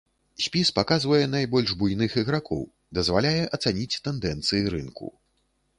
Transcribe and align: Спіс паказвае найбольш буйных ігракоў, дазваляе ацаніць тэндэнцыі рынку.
Спіс 0.43 0.69
паказвае 0.77 1.19
найбольш 1.35 1.73
буйных 1.81 2.11
ігракоў, 2.23 2.61
дазваляе 3.01 3.39
ацаніць 3.57 3.99
тэндэнцыі 4.09 4.69
рынку. 4.79 5.15